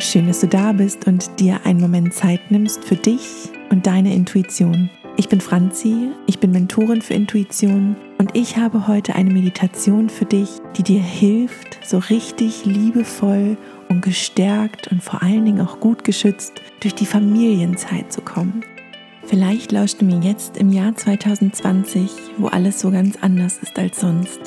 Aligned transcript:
Schön, 0.00 0.28
dass 0.28 0.40
du 0.40 0.48
da 0.48 0.72
bist 0.72 1.06
und 1.06 1.38
dir 1.38 1.60
einen 1.64 1.78
Moment 1.78 2.14
Zeit 2.14 2.50
nimmst 2.50 2.82
für 2.86 2.96
dich 2.96 3.50
und 3.68 3.86
deine 3.86 4.14
Intuition. 4.14 4.88
Ich 5.18 5.28
bin 5.28 5.42
Franzi, 5.42 6.08
ich 6.26 6.38
bin 6.38 6.52
Mentorin 6.52 7.02
für 7.02 7.12
Intuition 7.12 7.96
und 8.16 8.34
ich 8.34 8.56
habe 8.56 8.88
heute 8.88 9.14
eine 9.14 9.30
Meditation 9.30 10.08
für 10.08 10.24
dich, 10.24 10.48
die 10.78 10.82
dir 10.82 11.02
hilft, 11.02 11.86
so 11.86 11.98
richtig 11.98 12.64
liebevoll 12.64 13.58
und 13.90 14.00
gestärkt 14.00 14.88
und 14.88 15.02
vor 15.02 15.22
allen 15.22 15.44
Dingen 15.44 15.60
auch 15.60 15.80
gut 15.80 16.02
geschützt 16.02 16.62
durch 16.80 16.94
die 16.94 17.06
Familienzeit 17.06 18.10
zu 18.10 18.22
kommen. 18.22 18.64
Vielleicht 19.26 19.70
lauscht 19.70 20.00
du 20.00 20.06
mir 20.06 20.20
jetzt 20.20 20.56
im 20.56 20.72
Jahr 20.72 20.96
2020, 20.96 22.10
wo 22.38 22.46
alles 22.46 22.80
so 22.80 22.90
ganz 22.90 23.18
anders 23.20 23.58
ist 23.58 23.78
als 23.78 24.00
sonst. 24.00 24.40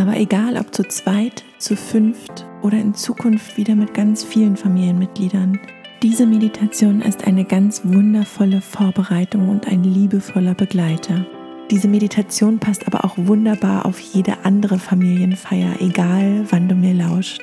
Aber 0.00 0.16
egal 0.16 0.56
ob 0.56 0.74
zu 0.74 0.82
zweit, 0.84 1.44
zu 1.58 1.76
fünft 1.76 2.46
oder 2.62 2.78
in 2.78 2.94
Zukunft 2.94 3.58
wieder 3.58 3.74
mit 3.74 3.92
ganz 3.92 4.24
vielen 4.24 4.56
Familienmitgliedern, 4.56 5.60
diese 6.02 6.24
Meditation 6.24 7.02
ist 7.02 7.26
eine 7.26 7.44
ganz 7.44 7.82
wundervolle 7.84 8.62
Vorbereitung 8.62 9.50
und 9.50 9.68
ein 9.68 9.84
liebevoller 9.84 10.54
Begleiter. 10.54 11.26
Diese 11.70 11.86
Meditation 11.86 12.58
passt 12.58 12.86
aber 12.86 13.04
auch 13.04 13.18
wunderbar 13.18 13.84
auf 13.84 14.00
jede 14.00 14.42
andere 14.44 14.78
Familienfeier, 14.78 15.82
egal 15.82 16.46
wann 16.48 16.66
du 16.66 16.74
mir 16.74 16.94
lauscht. 16.94 17.42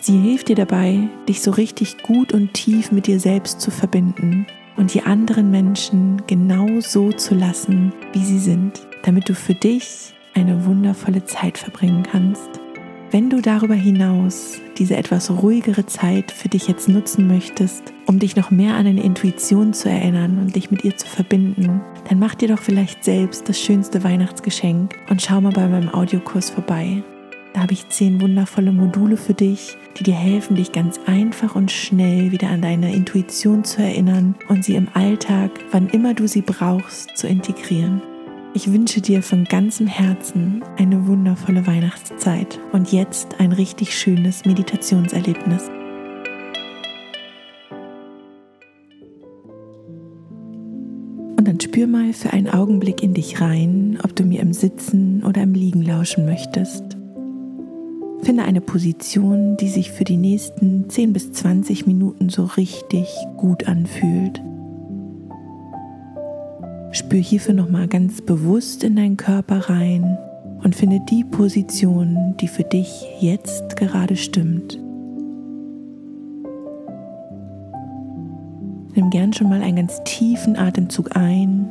Sie 0.00 0.18
hilft 0.18 0.48
dir 0.48 0.56
dabei, 0.56 1.10
dich 1.28 1.42
so 1.42 1.50
richtig 1.50 2.02
gut 2.02 2.32
und 2.32 2.54
tief 2.54 2.90
mit 2.90 3.06
dir 3.06 3.20
selbst 3.20 3.60
zu 3.60 3.70
verbinden 3.70 4.46
und 4.78 4.94
die 4.94 5.02
anderen 5.02 5.50
Menschen 5.50 6.22
genau 6.26 6.80
so 6.80 7.12
zu 7.12 7.34
lassen, 7.34 7.92
wie 8.14 8.24
sie 8.24 8.38
sind, 8.38 8.80
damit 9.02 9.28
du 9.28 9.34
für 9.34 9.54
dich 9.54 10.14
eine 10.38 10.64
wundervolle 10.64 11.24
Zeit 11.24 11.58
verbringen 11.58 12.02
kannst. 12.02 12.48
Wenn 13.10 13.30
du 13.30 13.40
darüber 13.40 13.74
hinaus 13.74 14.60
diese 14.76 14.96
etwas 14.96 15.30
ruhigere 15.30 15.86
Zeit 15.86 16.30
für 16.30 16.48
dich 16.48 16.68
jetzt 16.68 16.88
nutzen 16.88 17.26
möchtest, 17.26 17.94
um 18.06 18.18
dich 18.18 18.36
noch 18.36 18.50
mehr 18.50 18.74
an 18.74 18.84
deine 18.84 19.02
Intuition 19.02 19.72
zu 19.72 19.88
erinnern 19.88 20.38
und 20.38 20.54
dich 20.54 20.70
mit 20.70 20.84
ihr 20.84 20.94
zu 20.96 21.06
verbinden, 21.06 21.80
dann 22.08 22.18
mach 22.18 22.34
dir 22.34 22.48
doch 22.48 22.58
vielleicht 22.58 23.04
selbst 23.04 23.48
das 23.48 23.58
schönste 23.58 24.04
Weihnachtsgeschenk 24.04 24.94
und 25.08 25.22
schau 25.22 25.40
mal 25.40 25.52
bei 25.52 25.66
meinem 25.66 25.88
Audiokurs 25.88 26.50
vorbei. 26.50 27.02
Da 27.54 27.62
habe 27.62 27.72
ich 27.72 27.88
zehn 27.88 28.20
wundervolle 28.20 28.72
Module 28.72 29.16
für 29.16 29.34
dich, 29.34 29.76
die 29.98 30.04
dir 30.04 30.14
helfen, 30.14 30.56
dich 30.56 30.72
ganz 30.72 31.00
einfach 31.06 31.56
und 31.56 31.72
schnell 31.72 32.30
wieder 32.30 32.50
an 32.50 32.60
deine 32.60 32.94
Intuition 32.94 33.64
zu 33.64 33.82
erinnern 33.82 34.34
und 34.48 34.64
sie 34.64 34.76
im 34.76 34.88
Alltag, 34.92 35.50
wann 35.70 35.88
immer 35.88 36.12
du 36.12 36.28
sie 36.28 36.42
brauchst, 36.42 37.16
zu 37.16 37.26
integrieren. 37.26 38.02
Ich 38.54 38.72
wünsche 38.72 39.02
dir 39.02 39.22
von 39.22 39.44
ganzem 39.44 39.86
Herzen 39.86 40.64
eine 40.78 41.06
wundervolle 41.06 41.66
Weihnachtszeit 41.66 42.58
und 42.72 42.92
jetzt 42.92 43.38
ein 43.38 43.52
richtig 43.52 43.96
schönes 43.96 44.46
Meditationserlebnis. 44.46 45.68
Und 51.36 51.46
dann 51.46 51.60
spür 51.60 51.86
mal 51.86 52.12
für 52.14 52.32
einen 52.32 52.48
Augenblick 52.48 53.02
in 53.02 53.12
dich 53.12 53.40
rein, 53.40 53.98
ob 54.02 54.16
du 54.16 54.24
mir 54.24 54.40
im 54.40 54.54
Sitzen 54.54 55.22
oder 55.24 55.42
im 55.42 55.52
Liegen 55.52 55.82
lauschen 55.82 56.24
möchtest. 56.24 56.96
Finde 58.22 58.44
eine 58.44 58.62
Position, 58.62 59.56
die 59.58 59.68
sich 59.68 59.92
für 59.92 60.04
die 60.04 60.16
nächsten 60.16 60.88
10 60.88 61.12
bis 61.12 61.32
20 61.32 61.86
Minuten 61.86 62.30
so 62.30 62.44
richtig 62.44 63.08
gut 63.36 63.68
anfühlt. 63.68 64.42
Spür 66.98 67.20
hierfür 67.20 67.54
nochmal 67.54 67.86
ganz 67.86 68.20
bewusst 68.20 68.82
in 68.82 68.96
deinen 68.96 69.16
Körper 69.16 69.70
rein 69.70 70.18
und 70.64 70.74
finde 70.74 70.98
die 71.08 71.22
Position, 71.22 72.34
die 72.40 72.48
für 72.48 72.64
dich 72.64 73.06
jetzt 73.20 73.76
gerade 73.76 74.16
stimmt. 74.16 74.74
Nimm 78.96 79.10
gern 79.10 79.32
schon 79.32 79.48
mal 79.48 79.62
einen 79.62 79.76
ganz 79.76 80.02
tiefen 80.02 80.56
Atemzug 80.56 81.14
ein 81.14 81.68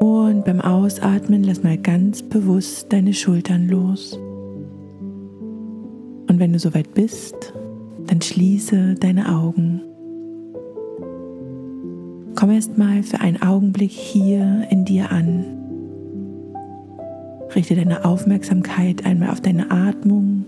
und 0.00 0.44
beim 0.44 0.60
Ausatmen 0.60 1.44
lass 1.44 1.62
mal 1.62 1.78
ganz 1.78 2.20
bewusst 2.20 2.92
deine 2.92 3.14
Schultern 3.14 3.68
los. 3.68 4.18
Und 6.28 6.40
wenn 6.40 6.52
du 6.52 6.58
soweit 6.58 6.92
bist, 6.94 7.54
dann 8.08 8.20
schließe 8.20 8.96
deine 8.96 9.28
Augen. 9.28 9.82
Komm 12.44 12.52
erst 12.52 12.76
mal 12.76 13.02
für 13.02 13.22
einen 13.22 13.40
Augenblick 13.40 13.90
hier 13.90 14.66
in 14.68 14.84
dir 14.84 15.10
an. 15.10 15.46
Richte 17.54 17.74
deine 17.74 18.04
Aufmerksamkeit 18.04 19.06
einmal 19.06 19.30
auf 19.30 19.40
deine 19.40 19.70
Atmung. 19.70 20.44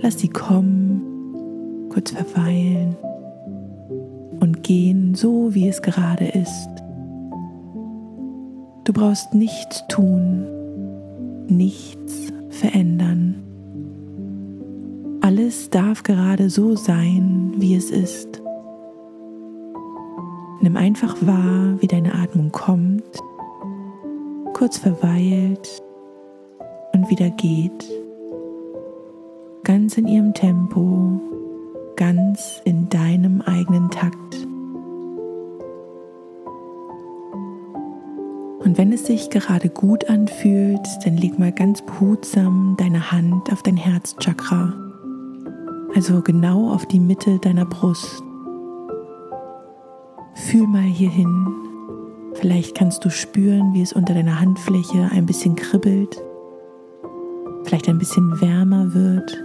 Lass 0.00 0.20
sie 0.20 0.28
kommen, 0.28 1.02
kurz 1.88 2.12
verweilen 2.12 2.96
und 4.38 4.62
gehen, 4.62 5.16
so 5.16 5.52
wie 5.52 5.66
es 5.66 5.82
gerade 5.82 6.26
ist. 6.26 6.68
Du 8.84 8.92
brauchst 8.92 9.34
nichts 9.34 9.82
tun, 9.88 10.46
nichts 11.48 12.32
verändern. 12.50 13.34
Alles 15.22 15.70
darf 15.70 16.04
gerade 16.04 16.48
so 16.48 16.76
sein, 16.76 17.54
wie 17.56 17.74
es 17.74 17.90
ist. 17.90 18.40
Nimm 20.60 20.76
einfach 20.76 21.16
wahr, 21.20 21.80
wie 21.80 21.86
deine 21.86 22.14
Atmung 22.14 22.50
kommt, 22.50 23.04
kurz 24.54 24.78
verweilt 24.78 25.82
und 26.92 27.08
wieder 27.10 27.30
geht. 27.30 27.88
Ganz 29.62 29.96
in 29.96 30.08
ihrem 30.08 30.34
Tempo, 30.34 31.20
ganz 31.94 32.60
in 32.64 32.88
deinem 32.88 33.40
eigenen 33.42 33.88
Takt. 33.90 34.46
Und 38.58 38.76
wenn 38.76 38.92
es 38.92 39.06
sich 39.06 39.30
gerade 39.30 39.68
gut 39.68 40.10
anfühlt, 40.10 40.86
dann 41.04 41.16
leg 41.16 41.38
mal 41.38 41.52
ganz 41.52 41.82
behutsam 41.82 42.74
deine 42.78 43.12
Hand 43.12 43.52
auf 43.52 43.62
dein 43.62 43.76
Herzchakra, 43.76 44.74
also 45.94 46.20
genau 46.20 46.72
auf 46.72 46.84
die 46.84 47.00
Mitte 47.00 47.38
deiner 47.38 47.64
Brust. 47.64 48.24
Fühl 50.46 50.66
mal 50.66 50.82
hier 50.82 51.10
hin. 51.10 51.46
Vielleicht 52.34 52.76
kannst 52.76 53.04
du 53.04 53.10
spüren, 53.10 53.74
wie 53.74 53.82
es 53.82 53.92
unter 53.92 54.14
deiner 54.14 54.40
Handfläche 54.40 55.10
ein 55.10 55.26
bisschen 55.26 55.56
kribbelt, 55.56 56.22
vielleicht 57.64 57.88
ein 57.88 57.98
bisschen 57.98 58.40
wärmer 58.40 58.94
wird. 58.94 59.42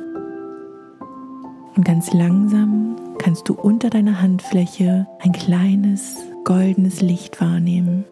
Und 1.75 1.83
ganz 1.83 2.13
langsam 2.13 2.95
kannst 3.17 3.49
du 3.49 3.55
unter 3.55 3.89
deiner 3.89 4.21
Handfläche 4.21 5.07
ein 5.19 5.31
kleines 5.31 6.17
goldenes 6.43 7.01
Licht 7.01 7.41
wahrnehmen. 7.41 8.05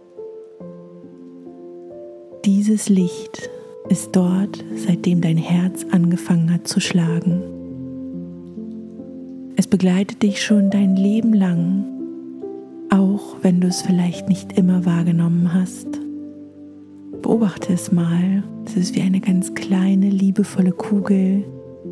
Dieses 2.44 2.90
Licht 2.90 3.50
ist 3.90 4.16
dort, 4.16 4.66
seitdem 4.76 5.22
dein 5.22 5.38
Herz 5.38 5.86
angefangen 5.92 6.52
hat 6.52 6.68
zu 6.68 6.80
schlagen. 6.80 7.44
Es 9.56 9.68
begleitet 9.68 10.24
dich 10.24 10.44
schon 10.44 10.72
dein 10.72 10.96
Leben 10.96 11.34
lang 11.34 12.01
auch 12.92 13.38
wenn 13.42 13.62
du 13.62 13.68
es 13.68 13.82
vielleicht 13.82 14.30
nicht 14.30 14.58
immer 14.58 14.86
wahrgenommen 14.86 15.54
hast. 15.54 15.88
Beobachte 17.22 17.74
es 17.74 17.92
mal. 17.92 18.44
Es 18.66 18.76
ist 18.76 18.96
wie 18.96 19.02
eine 19.02 19.22
ganz 19.22 19.56
kleine, 19.56 20.10
liebevolle 20.10 20.72
Kugel, 20.72 21.46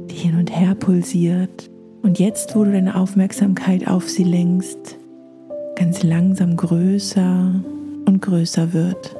die 0.09 0.15
hin 0.15 0.37
und 0.37 0.55
her 0.55 0.75
pulsiert. 0.75 1.69
Und 2.03 2.19
jetzt, 2.19 2.55
wo 2.55 2.63
du 2.63 2.71
deine 2.71 2.95
Aufmerksamkeit 2.95 3.87
auf 3.87 4.09
sie 4.09 4.23
lenkst, 4.23 4.97
ganz 5.75 6.03
langsam 6.03 6.57
größer 6.57 7.53
und 8.05 8.21
größer 8.21 8.73
wird. 8.73 9.16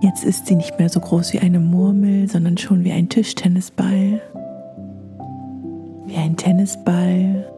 Jetzt 0.00 0.24
ist 0.24 0.46
sie 0.46 0.56
nicht 0.56 0.78
mehr 0.78 0.88
so 0.88 1.00
groß 1.00 1.32
wie 1.32 1.38
eine 1.38 1.60
Murmel, 1.60 2.28
sondern 2.28 2.58
schon 2.58 2.84
wie 2.84 2.92
ein 2.92 3.08
Tischtennisball. 3.08 4.20
Wie 6.06 6.16
ein 6.16 6.36
Tennisball, 6.36 7.51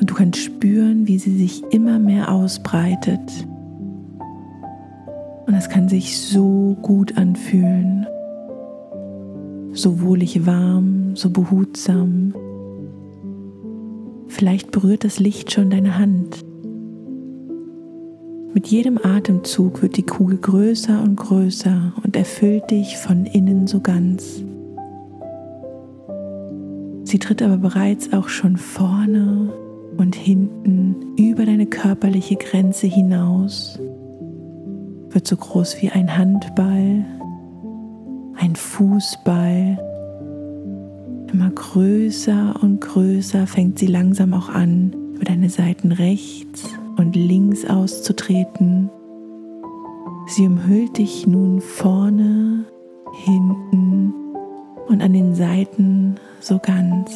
und 0.00 0.10
du 0.10 0.14
kannst 0.14 0.40
spüren, 0.40 1.06
wie 1.06 1.18
sie 1.18 1.36
sich 1.36 1.62
immer 1.70 1.98
mehr 1.98 2.32
ausbreitet. 2.32 3.20
Und 5.46 5.54
es 5.54 5.68
kann 5.68 5.88
sich 5.88 6.18
so 6.18 6.76
gut 6.82 7.16
anfühlen. 7.16 8.06
So 9.72 10.00
wohlig 10.02 10.46
warm, 10.46 11.16
so 11.16 11.30
behutsam. 11.30 12.34
Vielleicht 14.28 14.70
berührt 14.70 15.04
das 15.04 15.18
Licht 15.18 15.52
schon 15.52 15.70
deine 15.70 15.98
Hand. 15.98 16.44
Mit 18.54 18.66
jedem 18.66 18.98
Atemzug 19.02 19.82
wird 19.82 19.96
die 19.96 20.04
Kugel 20.04 20.38
größer 20.38 21.02
und 21.02 21.16
größer 21.16 21.92
und 22.02 22.16
erfüllt 22.16 22.70
dich 22.70 22.96
von 22.96 23.24
innen 23.26 23.66
so 23.66 23.80
ganz. 23.80 24.42
Sie 27.04 27.18
tritt 27.18 27.40
aber 27.40 27.56
bereits 27.56 28.12
auch 28.12 28.28
schon 28.28 28.56
vorne 28.56 29.50
und 29.98 30.14
hinten 30.14 31.14
über 31.16 31.44
deine 31.44 31.66
körperliche 31.66 32.36
Grenze 32.36 32.86
hinaus 32.86 33.78
wird 35.10 35.26
so 35.26 35.36
groß 35.36 35.82
wie 35.82 35.90
ein 35.90 36.16
Handball, 36.16 37.04
ein 38.36 38.56
Fußball 38.56 39.78
Immer 41.32 41.50
größer 41.50 42.54
und 42.62 42.80
größer 42.80 43.46
fängt 43.46 43.78
sie 43.78 43.86
langsam 43.86 44.32
auch 44.32 44.48
an, 44.48 44.94
über 45.14 45.24
deine 45.24 45.50
Seiten 45.50 45.92
rechts 45.92 46.64
und 46.96 47.14
links 47.14 47.66
auszutreten. 47.66 48.88
Sie 50.26 50.46
umhüllt 50.46 50.96
dich 50.96 51.26
nun 51.26 51.60
vorne, 51.60 52.64
hinten 53.24 54.14
und 54.88 55.02
an 55.02 55.12
den 55.12 55.34
Seiten 55.34 56.16
so 56.40 56.58
ganz. 56.58 57.14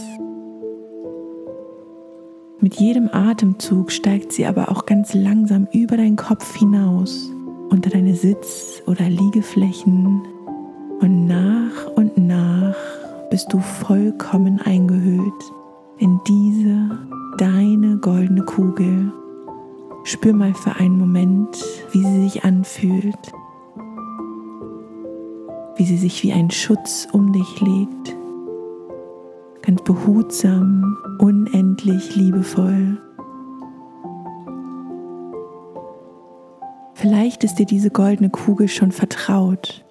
Mit 2.63 2.77
jedem 2.77 3.11
Atemzug 3.13 3.91
steigt 3.91 4.33
sie 4.33 4.47
aber 4.47 4.69
auch 4.71 4.87
ganz 4.87 5.15
langsam 5.15 5.67
über 5.73 5.97
deinen 5.97 6.15
Kopf 6.15 6.55
hinaus, 6.55 7.29
unter 7.71 7.91
deine 7.91 8.15
Sitz- 8.15 8.81
oder 8.87 9.11
Liegeflächen 9.11 10.23
und 11.01 11.27
nach 11.27 11.89
und 11.97 12.17
nach 12.17 12.77
bist 13.31 13.53
du 13.53 13.59
vollkommen 13.59 14.61
eingehüllt 14.61 15.43
in 15.99 16.21
diese 16.29 17.01
deine 17.37 17.97
goldene 17.97 18.45
Kugel. 18.45 19.13
Spür 20.05 20.33
mal 20.33 20.55
für 20.55 20.77
einen 20.77 20.99
Moment, 20.99 21.59
wie 21.91 22.05
sie 22.05 22.23
sich 22.29 22.45
anfühlt, 22.45 23.33
wie 25.75 25.85
sie 25.85 25.97
sich 25.97 26.23
wie 26.23 26.33
ein 26.33 26.53
Schutz 26.53 27.09
um 27.11 27.33
dich 27.33 27.61
legt, 27.61 28.17
ganz 29.63 29.83
behutsam, 29.83 30.97
unendlich 31.19 32.15
liebevoll. 32.17 32.99
Vielleicht 36.95 37.43
ist 37.43 37.57
dir 37.57 37.67
diese 37.67 37.91
goldene 37.91 38.31
Kugel 38.31 38.69
schon 38.69 38.93
vertraut. 38.93 39.85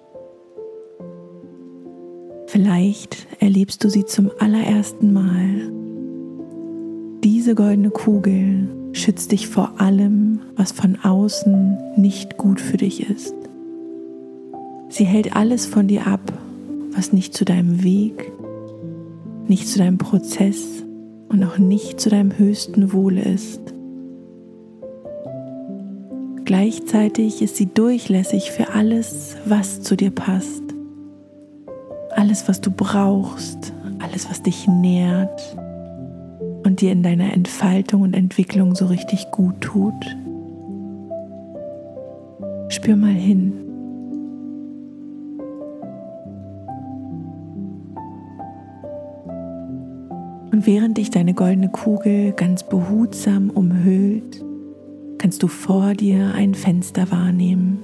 Vielleicht 2.46 3.26
erlebst 3.40 3.82
du 3.84 3.90
sie 3.90 4.04
zum 4.04 4.30
allerersten 4.38 5.12
Mal. 5.12 5.70
Diese 7.24 7.54
goldene 7.54 7.90
Kugel 7.90 8.68
schützt 8.92 9.32
dich 9.32 9.48
vor 9.48 9.80
allem, 9.80 10.40
was 10.56 10.72
von 10.72 10.98
außen 11.02 11.78
nicht 11.96 12.36
gut 12.36 12.60
für 12.60 12.76
dich 12.76 13.08
ist. 13.08 13.34
Sie 14.88 15.04
hält 15.04 15.34
alles 15.34 15.66
von 15.66 15.88
dir 15.88 16.06
ab, 16.06 16.20
was 16.94 17.12
nicht 17.12 17.34
zu 17.34 17.44
deinem 17.44 17.82
Weg, 17.82 18.30
nicht 19.48 19.68
zu 19.68 19.78
deinem 19.78 19.98
Prozess 19.98 20.84
und 21.28 21.42
auch 21.44 21.58
nicht 21.58 22.00
zu 22.00 22.10
deinem 22.10 22.36
höchsten 22.38 22.92
Wohle 22.92 23.22
ist. 23.22 23.60
Gleichzeitig 26.44 27.40
ist 27.40 27.56
sie 27.56 27.66
durchlässig 27.66 28.50
für 28.50 28.74
alles, 28.74 29.36
was 29.46 29.80
zu 29.80 29.96
dir 29.96 30.10
passt. 30.10 30.62
Alles, 32.10 32.48
was 32.48 32.60
du 32.60 32.70
brauchst, 32.70 33.72
alles, 34.00 34.28
was 34.28 34.42
dich 34.42 34.66
nährt 34.68 35.56
und 36.64 36.80
dir 36.80 36.92
in 36.92 37.02
deiner 37.02 37.32
Entfaltung 37.32 38.02
und 38.02 38.14
Entwicklung 38.14 38.74
so 38.74 38.86
richtig 38.86 39.30
gut 39.30 39.60
tut. 39.60 39.94
Spür 42.68 42.96
mal 42.96 43.12
hin. 43.12 43.61
Und 50.62 50.68
während 50.68 50.96
dich 50.96 51.10
deine 51.10 51.34
goldene 51.34 51.70
Kugel 51.70 52.30
ganz 52.30 52.62
behutsam 52.62 53.50
umhüllt, 53.50 54.44
kannst 55.18 55.42
du 55.42 55.48
vor 55.48 55.94
dir 55.94 56.34
ein 56.36 56.54
Fenster 56.54 57.10
wahrnehmen. 57.10 57.80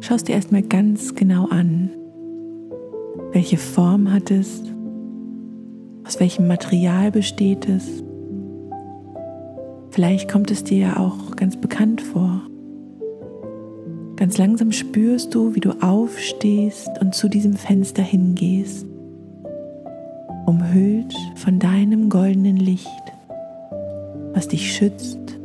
Schaust 0.00 0.28
dir 0.28 0.36
erstmal 0.36 0.62
ganz 0.62 1.14
genau 1.14 1.48
an. 1.48 1.90
Welche 3.32 3.58
Form 3.58 4.10
hat 4.10 4.30
es? 4.30 4.62
Aus 6.06 6.18
welchem 6.18 6.46
Material 6.48 7.10
besteht 7.10 7.68
es? 7.68 8.02
Vielleicht 9.90 10.32
kommt 10.32 10.50
es 10.50 10.64
dir 10.64 10.78
ja 10.78 10.96
auch 10.96 11.36
ganz 11.36 11.58
bekannt 11.58 12.00
vor. 12.00 12.40
Ganz 14.16 14.38
langsam 14.38 14.72
spürst 14.72 15.34
du, 15.34 15.54
wie 15.54 15.60
du 15.60 15.72
aufstehst 15.82 16.88
und 17.02 17.14
zu 17.14 17.28
diesem 17.28 17.52
Fenster 17.52 18.02
hingehst 18.02 18.89
umhüllt 20.50 21.14
von 21.36 21.60
deinem 21.60 22.08
goldenen 22.08 22.56
Licht, 22.56 22.88
was 24.34 24.48
dich 24.48 24.74
schützt, 24.74 25.38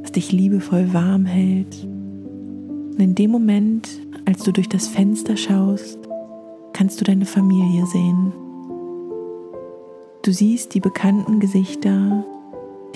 was 0.00 0.12
dich 0.12 0.32
liebevoll 0.32 0.94
warm 0.94 1.26
hält. 1.26 1.84
Und 1.84 2.98
in 2.98 3.14
dem 3.14 3.30
Moment, 3.30 3.90
als 4.24 4.42
du 4.42 4.50
durch 4.50 4.70
das 4.70 4.88
Fenster 4.88 5.36
schaust, 5.36 5.98
kannst 6.72 6.98
du 6.98 7.04
deine 7.04 7.26
Familie 7.26 7.84
sehen. 7.84 8.32
Du 10.22 10.32
siehst 10.32 10.72
die 10.72 10.80
bekannten 10.80 11.38
Gesichter, 11.38 12.24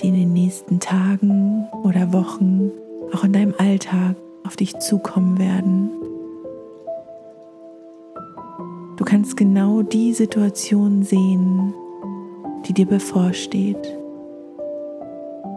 die 0.01 0.07
in 0.07 0.15
den 0.15 0.33
nächsten 0.33 0.79
Tagen 0.79 1.67
oder 1.83 2.13
Wochen 2.13 2.71
auch 3.13 3.23
in 3.23 3.33
deinem 3.33 3.53
Alltag 3.59 4.15
auf 4.43 4.55
dich 4.55 4.79
zukommen 4.79 5.37
werden. 5.37 5.91
Kannst 9.07 9.37
genau 9.37 9.83
die 9.83 10.11
Situation 10.11 11.01
sehen, 11.01 11.73
die 12.65 12.73
dir 12.73 12.85
bevorsteht. 12.85 13.97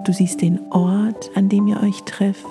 Du 0.04 0.12
siehst 0.12 0.40
den 0.40 0.60
Ort, 0.70 1.32
an 1.34 1.48
dem 1.48 1.66
ihr 1.66 1.82
euch 1.82 2.00
trefft 2.04 2.46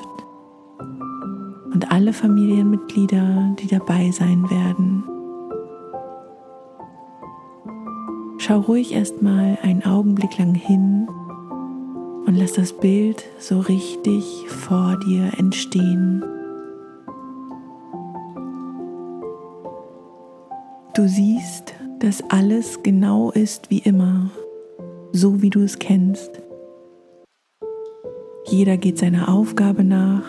und 1.73 1.89
alle 1.89 2.11
Familienmitglieder, 2.11 3.55
die 3.61 3.67
dabei 3.67 4.11
sein 4.11 4.49
werden. 4.49 5.05
Schau 8.37 8.59
ruhig 8.59 8.91
erstmal 8.91 9.57
einen 9.61 9.85
Augenblick 9.85 10.37
lang 10.37 10.53
hin 10.53 11.07
und 12.25 12.35
lass 12.35 12.53
das 12.53 12.73
Bild 12.73 13.23
so 13.39 13.61
richtig 13.61 14.25
vor 14.49 14.99
dir 15.07 15.31
entstehen. 15.37 16.25
Du 20.95 21.07
siehst, 21.07 21.75
dass 21.99 22.23
alles 22.29 22.81
genau 22.81 23.29
ist 23.29 23.69
wie 23.69 23.77
immer, 23.77 24.31
so 25.11 25.41
wie 25.41 25.51
du 25.51 25.61
es 25.61 25.77
kennst. 25.77 26.41
Jeder 28.47 28.75
geht 28.77 28.97
seiner 28.97 29.29
Aufgabe 29.29 29.83
nach. 29.83 30.23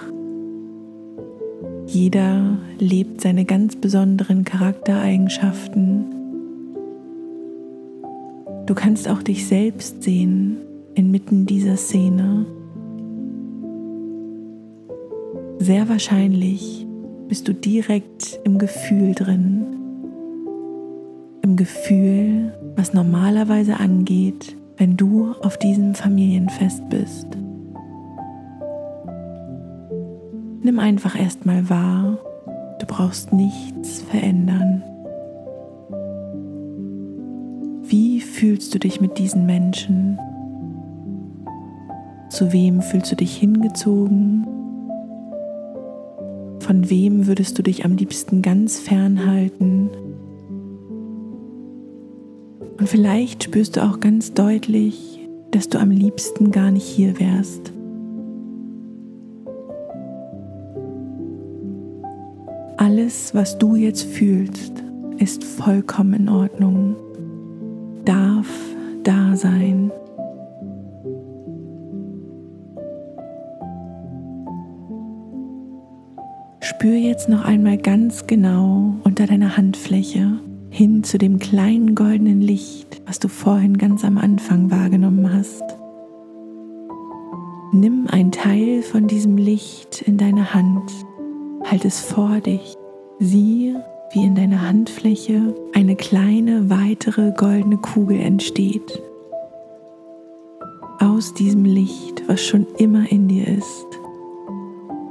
Jeder 1.87 2.58
lebt 2.78 3.23
seine 3.23 3.46
ganz 3.46 3.75
besonderen 3.76 4.44
Charaktereigenschaften. 4.44 6.04
Du 8.66 8.75
kannst 8.75 9.08
auch 9.08 9.23
dich 9.23 9.46
selbst 9.46 10.02
sehen 10.02 10.58
inmitten 10.94 11.46
dieser 11.46 11.76
Szene. 11.76 12.44
Sehr 15.58 15.88
wahrscheinlich 15.88 16.87
bist 17.28 17.49
du 17.49 17.54
direkt 17.54 18.40
im 18.44 18.58
Gefühl 18.58 19.14
drin 19.14 19.69
Gefühl, 21.61 22.55
was 22.75 22.95
normalerweise 22.95 23.79
angeht, 23.79 24.57
wenn 24.79 24.97
du 24.97 25.35
auf 25.43 25.59
diesem 25.59 25.95
Familienfest 25.95 26.88
bist. 26.88 27.26
Nimm 30.62 30.79
einfach 30.79 31.21
erstmal 31.21 31.69
wahr, 31.69 32.17
du 32.79 32.87
brauchst 32.87 33.35
nichts 33.35 34.00
verändern. 34.00 34.83
Wie 37.83 38.23
fühlst 38.23 38.75
du 38.75 38.79
dich 38.79 39.02
mit 39.02 39.19
diesen 39.19 39.45
Menschen? 39.45 40.19
Zu 42.31 42.55
wem 42.55 42.81
fühlst 42.81 43.12
du 43.12 43.17
dich 43.17 43.37
hingezogen? 43.37 44.47
Von 46.61 46.88
wem 46.88 47.26
würdest 47.26 47.59
du 47.59 47.62
dich 47.62 47.85
am 47.85 47.97
liebsten 47.97 48.40
ganz 48.40 48.79
fernhalten? 48.79 49.90
Vielleicht 52.90 53.44
spürst 53.44 53.76
du 53.76 53.85
auch 53.85 54.00
ganz 54.00 54.35
deutlich, 54.35 55.20
dass 55.52 55.68
du 55.68 55.78
am 55.78 55.92
liebsten 55.92 56.50
gar 56.50 56.73
nicht 56.73 56.82
hier 56.82 57.20
wärst. 57.20 57.73
Alles, 62.78 63.32
was 63.32 63.59
du 63.59 63.76
jetzt 63.76 64.02
fühlst, 64.02 64.73
ist 65.18 65.44
vollkommen 65.44 66.14
in 66.14 66.28
Ordnung, 66.28 66.97
darf 68.04 68.49
da 69.04 69.37
sein. 69.37 69.92
Spür 76.59 76.97
jetzt 76.97 77.28
noch 77.28 77.44
einmal 77.44 77.78
ganz 77.78 78.26
genau 78.26 78.94
unter 79.04 79.26
deiner 79.26 79.56
Handfläche, 79.56 80.40
hin 80.70 81.02
zu 81.02 81.18
dem 81.18 81.38
kleinen 81.38 81.94
goldenen 81.94 82.40
Licht, 82.40 83.02
was 83.06 83.18
du 83.18 83.28
vorhin 83.28 83.76
ganz 83.76 84.04
am 84.04 84.16
Anfang 84.18 84.70
wahrgenommen 84.70 85.32
hast. 85.32 85.62
Nimm 87.72 88.06
ein 88.10 88.32
Teil 88.32 88.82
von 88.82 89.06
diesem 89.06 89.36
Licht 89.36 90.02
in 90.02 90.16
deine 90.16 90.54
Hand, 90.54 90.90
halt 91.64 91.84
es 91.84 92.00
vor 92.00 92.40
dich, 92.40 92.74
sieh, 93.18 93.74
wie 94.12 94.24
in 94.24 94.34
deiner 94.34 94.66
Handfläche 94.66 95.54
eine 95.72 95.94
kleine 95.94 96.68
weitere 96.70 97.32
goldene 97.32 97.76
Kugel 97.76 98.18
entsteht. 98.20 99.02
Aus 100.98 101.32
diesem 101.34 101.64
Licht, 101.64 102.22
was 102.26 102.44
schon 102.44 102.66
immer 102.78 103.10
in 103.10 103.28
dir 103.28 103.46
ist. 103.46 103.86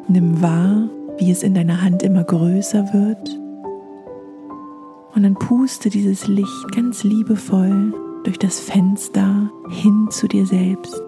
Nimm 0.07 0.41
wahr, 0.41 0.89
wie 1.17 1.31
es 1.31 1.43
in 1.43 1.53
deiner 1.53 1.81
Hand 1.81 2.03
immer 2.03 2.23
größer 2.23 2.93
wird. 2.93 3.38
Und 5.19 5.23
dann 5.23 5.35
puste 5.35 5.89
dieses 5.89 6.29
Licht 6.29 6.71
ganz 6.73 7.03
liebevoll 7.03 7.93
durch 8.23 8.39
das 8.39 8.61
Fenster 8.61 9.51
hin 9.67 10.07
zu 10.11 10.29
dir 10.29 10.45
selbst. 10.45 11.03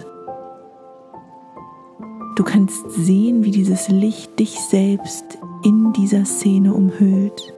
Du 2.36 2.44
kannst 2.44 2.92
sehen, 2.92 3.46
wie 3.46 3.52
dieses 3.52 3.88
Licht 3.88 4.38
dich 4.38 4.60
selbst 4.60 5.24
in 5.64 5.94
dieser 5.94 6.26
Szene 6.26 6.74
umhüllt. 6.74 7.54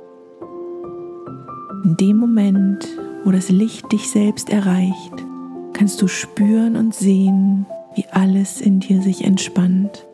In 1.86 1.98
dem 1.98 2.18
Moment, 2.18 2.88
wo 3.24 3.32
das 3.32 3.50
Licht 3.50 3.92
dich 3.92 4.12
selbst 4.12 4.52
erreicht, 4.52 5.26
kannst 5.74 6.00
du 6.04 6.08
spüren 6.08 6.76
und 6.76 6.94
sehen, 6.94 7.66
wie 7.96 8.06
alles 8.12 8.62
in 8.62 8.80
dir 8.80 9.02
sich 9.02 9.24
entspannt. 9.24 10.06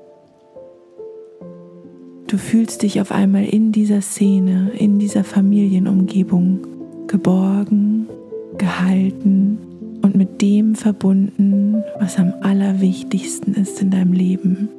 Du 2.30 2.38
fühlst 2.38 2.84
dich 2.84 3.02
auf 3.02 3.12
einmal 3.12 3.44
in 3.44 3.72
dieser 3.72 4.02
Szene, 4.02 4.70
in 4.78 5.00
dieser 5.00 5.24
Familienumgebung 5.24 6.60
geborgen, 7.08 8.08
gehalten 8.56 9.58
und 10.04 10.16
mit 10.16 10.40
dem 10.40 10.76
verbunden, 10.76 11.84
was 12.00 12.20
am 12.20 12.36
allerwichtigsten 12.42 13.56
ist 13.56 13.82
in 13.82 13.90
deinem 13.90 14.14
Leben, 14.14 14.70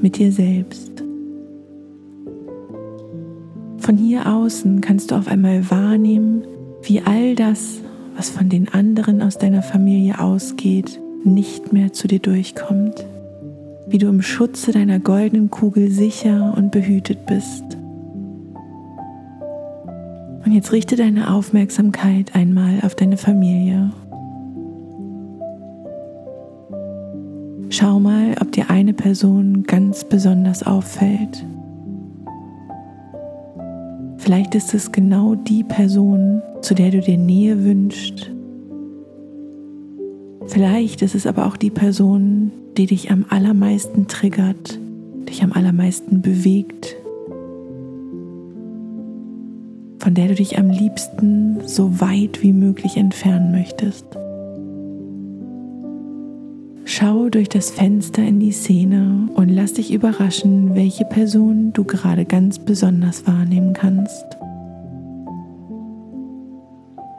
mit 0.00 0.18
dir 0.18 0.32
selbst. 0.32 1.04
Von 3.78 3.96
hier 3.96 4.26
außen 4.26 4.80
kannst 4.80 5.12
du 5.12 5.14
auf 5.14 5.28
einmal 5.28 5.70
wahrnehmen, 5.70 6.42
wie 6.82 7.00
all 7.00 7.36
das, 7.36 7.80
was 8.16 8.28
von 8.28 8.48
den 8.48 8.68
anderen 8.70 9.22
aus 9.22 9.38
deiner 9.38 9.62
Familie 9.62 10.18
ausgeht, 10.18 11.00
nicht 11.22 11.72
mehr 11.72 11.92
zu 11.92 12.08
dir 12.08 12.18
durchkommt, 12.18 13.06
wie 13.90 13.98
du 13.98 14.08
im 14.08 14.22
Schutze 14.22 14.72
deiner 14.72 14.98
goldenen 14.98 15.50
Kugel 15.50 15.90
sicher 15.90 16.54
und 16.56 16.70
behütet 16.72 17.26
bist. 17.26 17.64
Und 20.44 20.52
jetzt 20.52 20.72
richte 20.72 20.96
deine 20.96 21.32
Aufmerksamkeit 21.32 22.34
einmal 22.34 22.80
auf 22.82 22.94
deine 22.94 23.16
Familie. 23.16 23.90
Schau 27.70 28.00
mal, 28.00 28.34
ob 28.40 28.52
dir 28.52 28.70
eine 28.70 28.94
Person 28.94 29.62
ganz 29.64 30.04
besonders 30.04 30.62
auffällt. 30.62 31.44
Vielleicht 34.16 34.54
ist 34.54 34.74
es 34.74 34.90
genau 34.90 35.34
die 35.34 35.64
Person, 35.64 36.42
zu 36.60 36.74
der 36.74 36.90
du 36.90 37.00
dir 37.00 37.18
Nähe 37.18 37.62
wünschst. 37.64 38.30
Vielleicht 40.48 41.02
ist 41.02 41.14
es 41.14 41.26
aber 41.26 41.46
auch 41.46 41.56
die 41.56 41.70
Person, 41.70 42.50
die 42.78 42.86
dich 42.86 43.10
am 43.10 43.26
allermeisten 43.28 44.08
triggert, 44.08 44.78
dich 45.28 45.42
am 45.42 45.52
allermeisten 45.52 46.22
bewegt, 46.22 46.96
von 49.98 50.14
der 50.14 50.28
du 50.28 50.34
dich 50.34 50.58
am 50.58 50.70
liebsten 50.70 51.58
so 51.66 52.00
weit 52.00 52.42
wie 52.42 52.54
möglich 52.54 52.96
entfernen 52.96 53.52
möchtest. 53.52 54.06
Schau 56.86 57.28
durch 57.28 57.50
das 57.50 57.70
Fenster 57.70 58.22
in 58.22 58.40
die 58.40 58.52
Szene 58.52 59.28
und 59.34 59.50
lass 59.50 59.74
dich 59.74 59.92
überraschen, 59.92 60.74
welche 60.74 61.04
Person 61.04 61.74
du 61.74 61.84
gerade 61.84 62.24
ganz 62.24 62.58
besonders 62.58 63.26
wahrnehmen 63.26 63.74
kannst. 63.74 64.24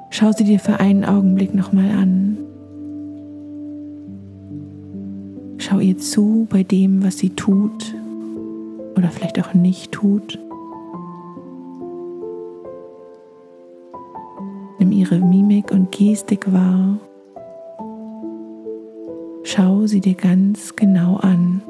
Schau 0.10 0.32
sie 0.32 0.46
dir 0.46 0.60
für 0.60 0.80
einen 0.80 1.06
Augenblick 1.06 1.54
nochmal 1.54 1.92
an. 1.92 2.38
Schau 5.80 5.86
ihr 5.86 5.98
zu 5.98 6.46
bei 6.50 6.64
dem, 6.64 7.06
was 7.06 7.20
sie 7.20 7.30
tut 7.30 7.96
oder 8.98 9.10
vielleicht 9.12 9.40
auch 9.40 9.54
nicht 9.54 9.94
tut. 9.94 10.38
Nimm 14.78 14.92
ihre 14.92 15.20
Mimik 15.20 15.72
und 15.72 15.90
Gestik 15.94 16.52
wahr 16.52 17.00
Schau 19.44 19.88
sie 19.88 20.02
dir 20.02 20.16
ganz 20.16 20.76
genau 20.76 21.16
an. 21.16 21.62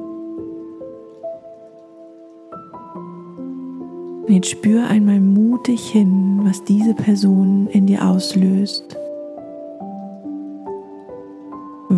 Und 4.26 4.34
jetzt 4.34 4.50
spür 4.50 4.88
einmal 4.88 5.20
mutig 5.20 5.88
hin, 5.88 6.40
was 6.46 6.64
diese 6.64 6.96
Person 6.96 7.68
in 7.68 7.86
dir 7.86 8.04
auslöst. 8.10 8.98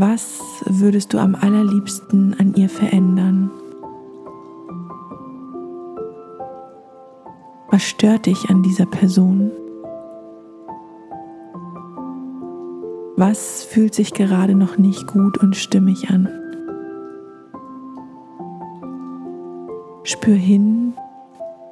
Was 0.03 0.41
würdest 0.65 1.13
du 1.13 1.20
am 1.20 1.36
allerliebsten 1.36 2.36
an 2.39 2.55
ihr 2.55 2.70
verändern? 2.70 3.51
Was 7.70 7.84
stört 7.84 8.25
dich 8.25 8.50
an 8.50 8.63
dieser 8.63 8.88
Person? 8.88 9.51
Was 13.15 13.63
fühlt 13.63 13.93
sich 13.93 14.15
gerade 14.15 14.55
noch 14.55 14.79
nicht 14.79 15.05
gut 15.05 15.38
und 15.38 15.55
stimmig 15.55 16.10
an? 16.10 16.27
Spür 20.01 20.34
hin 20.34 20.96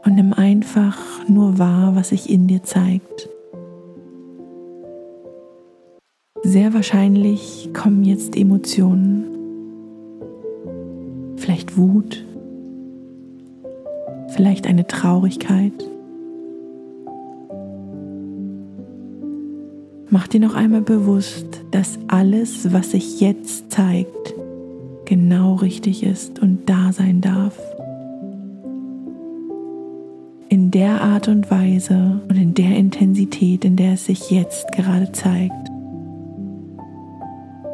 und 0.05 0.13
nimm 0.13 0.33
einfach 0.33 0.99
nur 1.27 1.57
wahr, 1.57 1.95
was 1.95 2.09
sich 2.09 2.29
in 2.29 2.45
dir 2.45 2.61
zeigt. 2.61 3.27
Sehr 6.51 6.73
wahrscheinlich 6.73 7.69
kommen 7.75 8.03
jetzt 8.03 8.35
Emotionen, 8.35 9.23
vielleicht 11.37 11.77
Wut, 11.77 12.25
vielleicht 14.29 14.65
eine 14.65 14.87
Traurigkeit. 14.87 15.73
Mach 20.09 20.27
dir 20.27 20.39
noch 20.39 20.55
einmal 20.55 20.81
bewusst, 20.81 21.45
dass 21.69 21.99
alles, 22.07 22.73
was 22.73 22.93
sich 22.93 23.21
jetzt 23.21 23.69
zeigt, 23.71 24.33
genau 25.05 25.53
richtig 25.53 26.01
ist 26.01 26.39
und 26.39 26.67
da 26.67 26.91
sein 26.91 27.21
darf. 27.21 27.59
In 30.49 30.71
der 30.71 30.99
Art 31.01 31.27
und 31.27 31.51
Weise 31.51 32.21
und 32.27 32.37
in 32.37 32.55
der 32.55 32.75
Intensität, 32.75 33.63
in 33.65 33.75
der 33.75 33.93
es 33.93 34.07
sich 34.07 34.31
jetzt 34.31 34.71
gerade 34.71 35.11
zeigt. 35.11 35.69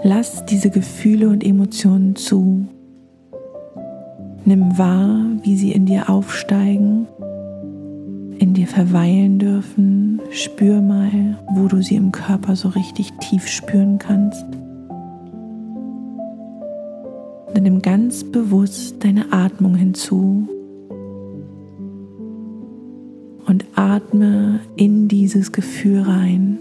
Lass 0.07 0.45
diese 0.45 0.69
Gefühle 0.69 1.29
und 1.29 1.43
Emotionen 1.43 2.15
zu. 2.15 2.67
Nimm 4.45 4.77
wahr, 4.77 5.25
wie 5.41 5.55
sie 5.55 5.71
in 5.71 5.87
dir 5.87 6.09
aufsteigen 6.09 7.07
in 8.39 8.53
dir 8.53 8.67
verweilen 8.67 9.39
dürfen. 9.39 10.21
Spür 10.29 10.81
mal, 10.81 11.39
wo 11.53 11.67
du 11.67 11.81
sie 11.81 11.95
im 11.95 12.11
Körper 12.11 12.55
so 12.55 12.69
richtig 12.69 13.11
tief 13.13 13.47
spüren 13.47 13.97
kannst. 13.97 14.45
Und 17.53 17.63
nimm 17.63 17.81
ganz 17.81 18.23
bewusst 18.23 19.03
deine 19.03 19.31
Atmung 19.31 19.75
hinzu 19.75 20.47
und 23.47 23.65
atme 23.75 24.59
in 24.75 25.07
dieses 25.07 25.51
Gefühl 25.51 26.01
rein. 26.01 26.59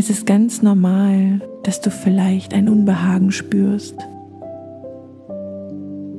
Es 0.00 0.08
ist 0.08 0.24
ganz 0.24 0.62
normal, 0.62 1.42
dass 1.62 1.82
du 1.82 1.90
vielleicht 1.90 2.54
ein 2.54 2.70
Unbehagen 2.70 3.32
spürst, 3.32 3.96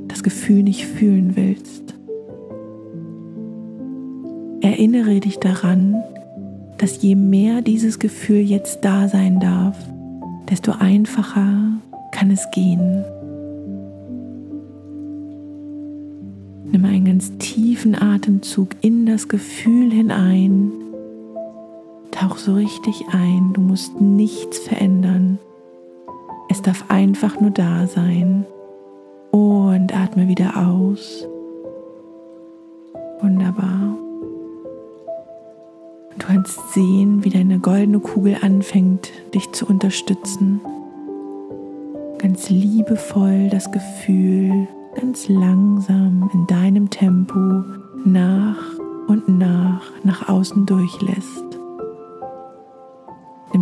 das 0.07 0.21
Gefühl 0.21 0.61
nicht 0.61 0.85
fühlen 0.85 1.35
willst. 1.35 1.95
Erinnere 4.61 5.19
dich 5.19 5.39
daran, 5.39 5.95
dass 6.77 7.01
je 7.01 7.15
mehr 7.15 7.63
dieses 7.63 7.97
Gefühl 7.97 8.41
jetzt 8.41 8.85
da 8.85 9.07
sein 9.07 9.39
darf, 9.39 9.75
desto 10.47 10.73
einfacher 10.73 11.71
kann 12.11 12.29
es 12.29 12.51
gehen. 12.51 13.03
Nimm 16.71 16.85
einen 16.85 17.05
ganz 17.05 17.35
tiefen 17.39 17.99
Atemzug 17.99 18.75
in 18.81 19.07
das 19.07 19.27
Gefühl 19.27 19.89
hinein. 19.89 20.71
Tauch 22.21 22.37
so 22.37 22.53
richtig 22.53 23.07
ein. 23.13 23.51
Du 23.53 23.61
musst 23.61 23.99
nichts 23.99 24.59
verändern. 24.59 25.39
Es 26.49 26.61
darf 26.61 26.85
einfach 26.87 27.39
nur 27.39 27.49
da 27.49 27.87
sein. 27.87 28.45
Und 29.31 29.95
atme 29.95 30.27
wieder 30.27 30.55
aus. 30.55 31.27
Wunderbar. 33.21 33.97
Du 36.19 36.27
kannst 36.27 36.73
sehen, 36.73 37.23
wie 37.23 37.31
deine 37.31 37.57
goldene 37.57 37.99
Kugel 37.99 38.37
anfängt, 38.39 39.11
dich 39.33 39.51
zu 39.51 39.65
unterstützen. 39.65 40.61
Ganz 42.19 42.51
liebevoll 42.51 43.49
das 43.49 43.71
Gefühl, 43.71 44.67
ganz 44.93 45.27
langsam 45.27 46.29
in 46.35 46.45
deinem 46.45 46.91
Tempo 46.91 47.63
nach 48.05 48.77
und 49.07 49.27
nach 49.27 49.81
nach 50.03 50.29
außen 50.29 50.67
durchlässt. 50.67 51.60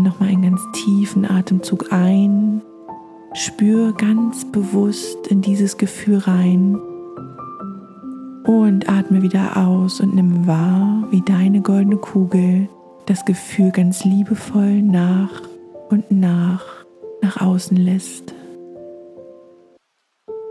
Nimm 0.10 0.16
noch 0.16 0.20
mal 0.22 0.30
einen 0.30 0.42
ganz 0.42 0.62
tiefen 0.72 1.30
Atemzug 1.30 1.94
ein. 1.94 2.64
Spür 3.34 3.94
ganz 3.94 4.44
bewusst 4.52 5.28
in 5.28 5.44
dieses 5.44 5.78
Gefühl 5.78 6.18
rein. 6.18 6.80
Und 8.44 8.90
atme 8.90 9.22
wieder 9.22 9.56
aus 9.56 10.02
und 10.02 10.16
nimm 10.16 10.48
wahr, 10.48 11.08
wie 11.12 11.22
deine 11.22 11.62
goldene 11.62 11.98
Kugel 11.98 12.70
das 13.06 13.24
Gefühl 13.26 13.70
ganz 13.70 14.04
liebevoll 14.04 14.82
nach 14.82 15.44
und 15.90 16.10
nach 16.10 16.66
nach 17.22 17.40
außen 17.40 17.78
lässt. 17.78 18.34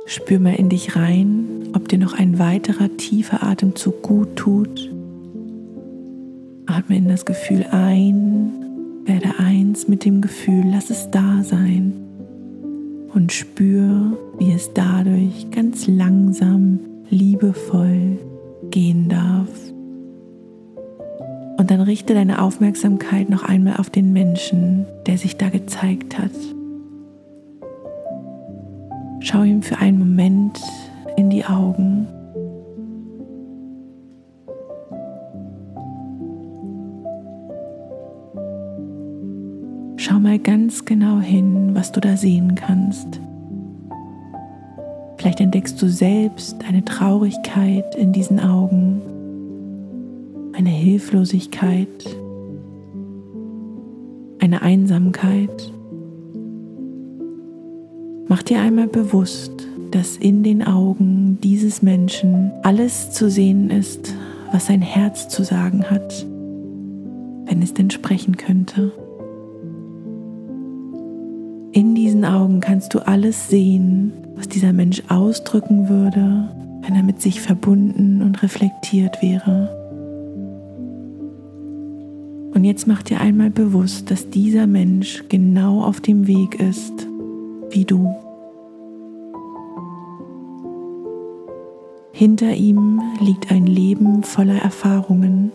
Spür 0.07 0.39
mal 0.39 0.55
in 0.55 0.69
dich 0.69 0.95
rein, 0.95 1.71
ob 1.75 1.89
dir 1.89 1.99
noch 1.99 2.13
ein 2.13 2.39
weiterer 2.39 2.97
tiefer 2.97 3.43
Atemzug 3.43 4.03
gut 4.03 4.37
tut. 4.37 4.89
Atme 6.67 6.97
in 6.97 7.09
das 7.09 7.25
Gefühl 7.25 7.67
ein, 7.73 8.68
werde 9.09 9.39
eins 9.39 9.89
mit 9.89 10.05
dem 10.05 10.21
Gefühl, 10.21 10.65
lass 10.67 10.91
es 10.91 11.11
da 11.11 11.43
sein 11.43 11.95
und 13.15 13.33
spür, 13.33 14.17
wie 14.39 14.53
es 14.53 14.73
dadurch 14.75 15.51
ganz 15.51 15.87
langsam, 15.87 16.79
liebevoll 17.09 18.19
gehen 18.71 19.09
darf. 19.09 19.49
Und 21.57 21.71
dann 21.71 21.81
richte 21.81 22.15
deine 22.15 22.43
Aufmerksamkeit 22.43 23.31
noch 23.31 23.43
einmal 23.43 23.79
auf 23.79 23.91
den 23.91 24.13
Menschen, 24.13 24.87
der 25.07 25.17
sich 25.17 25.37
da 25.37 25.49
gezeigt 25.49 26.19
hat. 26.19 26.31
Schau 29.21 29.43
ihm 29.43 29.63
für 29.63 29.79
einen 29.79 29.99
Moment 29.99 30.61
in 31.17 31.31
die 31.31 31.45
Augen. 31.45 32.07
Mal 40.29 40.39
ganz 40.39 40.85
genau 40.85 41.21
hin, 41.21 41.71
was 41.73 41.91
du 41.91 42.01
da 42.01 42.19
sehen 42.19 42.55
kannst. 42.55 43.19
Vielleicht 45.17 45.41
entdeckst 45.41 45.81
du 45.81 45.89
selbst 45.89 46.63
eine 46.69 46.85
Traurigkeit 46.85 47.95
in 47.95 48.13
diesen 48.13 48.39
Augen 48.39 49.01
eine 50.53 50.69
Hilflosigkeit, 50.69 52.05
eine 54.39 54.61
Einsamkeit. 54.61 55.73
Mach 58.27 58.43
dir 58.43 58.61
einmal 58.61 58.89
bewusst, 58.89 59.67
dass 59.93 60.19
in 60.19 60.43
den 60.43 60.63
Augen 60.63 61.39
dieses 61.43 61.81
Menschen 61.81 62.51
alles 62.65 63.13
zu 63.13 63.31
sehen 63.31 63.71
ist, 63.71 64.13
was 64.53 64.67
sein 64.67 64.83
Herz 64.83 65.31
zu 65.31 65.43
sagen 65.43 65.85
hat, 65.89 66.27
wenn 67.47 67.63
es 67.63 67.73
denn 67.73 67.89
sprechen 67.91 68.37
könnte. 68.37 68.93
Diesen 72.19 72.35
Augen 72.35 72.59
kannst 72.59 72.95
du 72.95 73.07
alles 73.07 73.49
sehen, 73.49 74.13
was 74.35 74.49
dieser 74.49 74.73
Mensch 74.73 75.05
ausdrücken 75.09 75.89
würde, 75.89 76.49
wenn 76.83 76.97
er 76.97 77.05
mit 77.05 77.23
sich 77.23 77.41
verbunden 77.41 78.23
und 78.23 78.43
reflektiert 78.43 79.23
wäre. 79.23 79.71
Und 82.55 82.65
jetzt 82.65 82.89
mach 82.89 83.03
dir 83.03 83.21
einmal 83.21 83.51
bewusst, 83.51 84.11
dass 84.11 84.31
dieser 84.31 84.67
Mensch 84.67 85.23
genau 85.29 85.85
auf 85.85 86.01
dem 86.01 86.27
Weg 86.27 86.59
ist, 86.59 87.07
wie 87.71 87.85
du. 87.85 88.13
Hinter 92.11 92.53
ihm 92.53 93.01
liegt 93.21 93.53
ein 93.53 93.67
Leben 93.67 94.25
voller 94.25 94.59
Erfahrungen, 94.61 95.53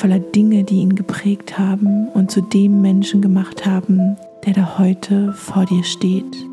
voller 0.00 0.18
Dinge, 0.18 0.64
die 0.64 0.76
ihn 0.76 0.94
geprägt 0.94 1.58
haben 1.58 2.08
und 2.08 2.30
zu 2.30 2.40
dem 2.40 2.80
Menschen 2.80 3.20
gemacht 3.20 3.66
haben, 3.66 4.16
der 4.46 4.54
da 4.54 4.78
heute 4.78 5.34
vor 5.34 5.66
dir 5.66 5.84
steht. 5.84 6.46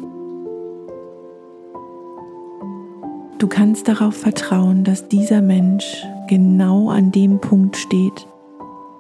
Du 3.40 3.48
kannst 3.48 3.88
darauf 3.88 4.18
vertrauen, 4.18 4.84
dass 4.84 5.08
dieser 5.08 5.42
Mensch 5.42 5.86
genau 6.28 6.90
an 6.90 7.14
dem 7.14 7.40
Punkt 7.40 7.78
steht, 7.78 8.28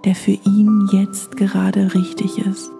der 0.05 0.15
für 0.15 0.31
ihn 0.31 0.87
jetzt 0.93 1.35
gerade 1.35 1.93
richtig 1.93 2.37
ist. 2.37 2.71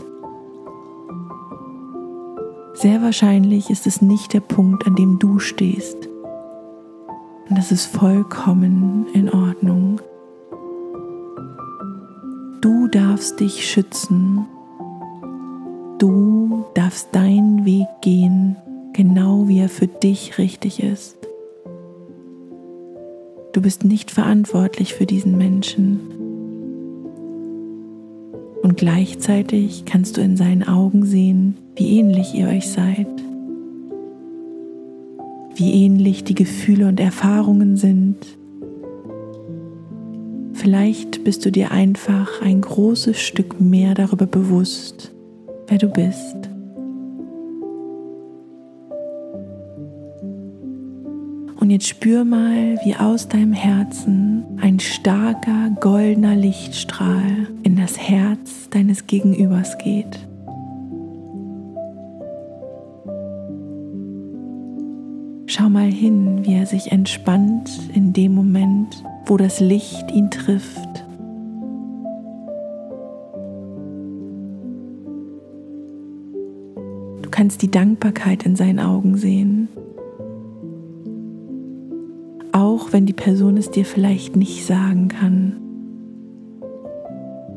Sehr 2.75 3.01
wahrscheinlich 3.01 3.69
ist 3.69 3.87
es 3.87 4.01
nicht 4.01 4.31
der 4.31 4.39
Punkt, 4.39 4.87
an 4.87 4.95
dem 4.95 5.19
du 5.19 5.39
stehst. 5.39 5.97
Und 7.49 7.57
das 7.57 7.73
ist 7.73 7.87
vollkommen 7.87 9.07
in 9.13 9.29
Ordnung. 9.33 9.99
Du 12.61 12.87
darfst 12.87 13.39
dich 13.39 13.69
schützen. 13.69 14.45
Du 15.99 16.65
darfst 16.73 17.13
deinen 17.13 17.65
Weg 17.65 17.87
gehen, 18.01 18.55
genau 18.93 19.47
wie 19.47 19.59
er 19.59 19.69
für 19.69 19.87
dich 19.87 20.37
richtig 20.37 20.81
ist. 20.81 21.17
Du 23.53 23.61
bist 23.61 23.83
nicht 23.83 24.11
verantwortlich 24.11 24.93
für 24.93 25.05
diesen 25.05 25.37
Menschen. 25.37 25.99
Und 28.63 28.77
gleichzeitig 28.77 29.85
kannst 29.85 30.17
du 30.17 30.21
in 30.21 30.35
seinen 30.35 30.63
Augen 30.63 31.05
sehen, 31.05 31.57
wie 31.75 31.99
ähnlich 31.99 32.33
ihr 32.33 32.47
euch 32.47 32.69
seid. 32.69 33.07
Wie 35.55 35.85
ähnlich 35.85 36.23
die 36.23 36.35
Gefühle 36.35 36.87
und 36.87 36.99
Erfahrungen 36.99 37.77
sind. 37.77 38.36
Vielleicht 40.67 41.23
bist 41.23 41.45
du 41.45 41.49
dir 41.49 41.71
einfach 41.71 42.41
ein 42.41 42.59
großes 42.59 43.17
Stück 43.17 43.61
mehr 43.61 43.93
darüber 43.93 44.25
bewusst, 44.25 45.13
wer 45.67 45.77
du 45.77 45.87
bist. 45.87 46.35
Und 51.57 51.69
jetzt 51.69 51.87
spür 51.87 52.25
mal, 52.25 52.77
wie 52.83 52.97
aus 52.97 53.29
deinem 53.29 53.53
Herzen 53.53 54.43
ein 54.59 54.81
starker 54.81 55.69
goldener 55.79 56.35
Lichtstrahl 56.35 57.47
in 57.63 57.77
das 57.77 57.97
Herz 57.97 58.69
deines 58.69 59.07
Gegenübers 59.07 59.77
geht. 59.77 60.26
Schau 65.57 65.69
mal 65.69 65.89
hin, 65.89 66.45
wie 66.45 66.53
er 66.53 66.65
sich 66.65 66.91
entspannt 66.91 67.71
in 67.93 68.13
dem 68.13 68.35
Moment, 68.35 69.03
wo 69.25 69.37
das 69.37 69.59
Licht 69.59 70.11
ihn 70.11 70.29
trifft. 70.29 71.03
Du 77.21 77.29
kannst 77.31 77.61
die 77.61 77.71
Dankbarkeit 77.71 78.43
in 78.43 78.55
seinen 78.55 78.79
Augen 78.79 79.17
sehen 79.17 79.69
auch 82.57 82.93
wenn 82.93 83.05
die 83.05 83.13
Person 83.13 83.57
es 83.57 83.71
dir 83.71 83.85
vielleicht 83.85 84.35
nicht 84.35 84.65
sagen 84.65 85.07
kann. 85.07 85.57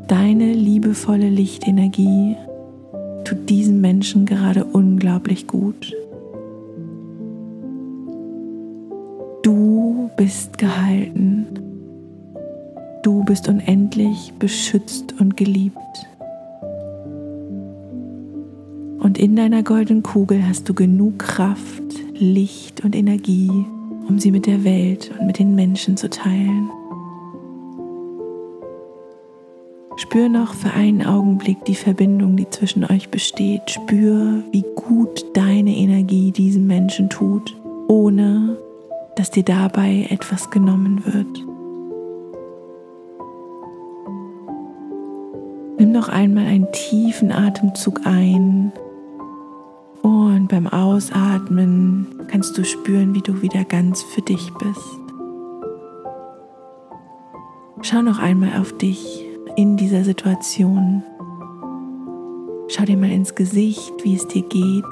Deine 0.09 0.53
liebevolle 0.53 1.29
Lichtenergie 1.29 2.37
tut 3.25 3.49
diesem 3.49 3.81
Menschen 3.81 4.27
gerade 4.27 4.65
unglaublich 4.65 5.47
gut. 5.47 5.95
Du 10.31 10.37
bist 10.37 10.59
gehalten. 10.59 11.47
Du 13.03 13.25
bist 13.25 13.49
unendlich 13.49 14.33
beschützt 14.39 15.21
und 15.21 15.37
geliebt. 15.37 15.77
Und 19.01 19.19
in 19.19 19.35
deiner 19.35 19.65
goldenen 19.65 20.05
Kugel 20.05 20.47
hast 20.47 20.69
du 20.69 20.75
genug 20.75 21.19
Kraft, 21.19 21.83
Licht 22.15 22.85
und 22.85 22.95
Energie, 22.95 23.51
um 24.09 24.21
sie 24.21 24.31
mit 24.31 24.47
der 24.47 24.63
Welt 24.63 25.11
und 25.19 25.27
mit 25.27 25.41
den 25.41 25.57
Menschen 25.57 25.97
zu 25.97 26.09
teilen. 26.09 26.71
Spür 29.97 30.29
noch 30.29 30.55
für 30.55 30.71
einen 30.71 31.05
Augenblick 31.05 31.65
die 31.65 31.75
Verbindung, 31.75 32.37
die 32.37 32.49
zwischen 32.51 32.85
euch 32.85 33.09
besteht. 33.09 33.69
Spür, 33.69 34.45
wie 34.53 34.65
gut 34.77 35.27
deine 35.35 35.77
Energie 35.77 36.31
diesen 36.31 36.69
Menschen 36.69 37.11
tut, 37.11 37.57
ohne 37.89 38.59
dass 39.17 39.31
dir 39.31 39.43
dabei 39.43 40.07
etwas 40.11 40.51
genommen 40.51 41.05
wird. 41.05 41.47
Nimm 45.79 45.93
noch 45.93 46.09
einmal 46.09 46.45
einen 46.47 46.71
tiefen 46.73 47.33
Atemzug 47.33 48.07
ein 48.07 48.73
und 50.03 50.49
beim 50.49 50.67
Ausatmen 50.67 52.07
kannst 52.29 52.57
du 52.57 52.65
spüren, 52.65 53.15
wie 53.15 53.23
du 53.23 53.43
wieder 53.43 53.65
ganz 53.65 54.03
für 54.03 54.23
dich 54.23 54.53
bist. 54.59 55.01
Schau 57.83 58.03
noch 58.03 58.19
einmal 58.19 58.61
auf 58.61 58.77
dich 58.77 59.25
in 59.57 59.77
dieser 59.77 60.05
Situation. 60.05 61.03
Schau 62.69 62.85
dir 62.85 62.97
mal 62.97 63.11
ins 63.11 63.35
Gesicht, 63.35 63.93
wie 64.05 64.15
es 64.15 64.29
dir 64.29 64.43
geht. 64.43 64.85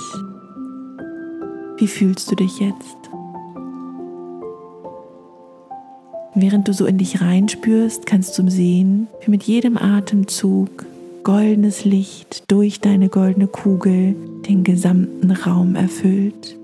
Wie 1.76 1.86
fühlst 1.86 2.30
du 2.30 2.34
dich 2.34 2.58
jetzt? 2.58 2.97
Während 6.40 6.68
du 6.68 6.72
so 6.72 6.86
in 6.86 6.98
dich 6.98 7.20
reinspürst, 7.20 8.06
kannst 8.06 8.38
du 8.38 8.48
sehen, 8.48 9.08
wie 9.24 9.32
mit 9.32 9.42
jedem 9.42 9.76
Atemzug 9.76 10.86
goldenes 11.24 11.84
Licht 11.84 12.44
durch 12.46 12.78
deine 12.78 13.08
goldene 13.08 13.48
Kugel 13.48 14.14
den 14.48 14.62
gesamten 14.62 15.32
Raum 15.32 15.74
erfüllt. 15.74 16.56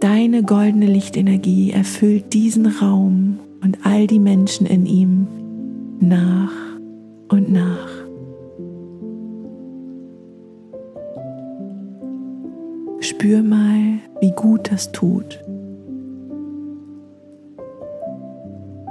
Deine 0.00 0.42
goldene 0.42 0.86
Lichtenergie 0.86 1.70
erfüllt 1.70 2.32
diesen 2.32 2.66
Raum 2.66 3.38
und 3.62 3.78
all 3.84 4.08
die 4.08 4.18
Menschen 4.18 4.66
in 4.66 4.86
ihm 4.86 5.28
nach 6.00 6.50
und 7.28 7.52
nach. 7.52 7.99
Spür 13.20 13.42
mal, 13.42 13.98
wie 14.22 14.30
gut 14.30 14.72
das 14.72 14.92
tut. 14.92 15.38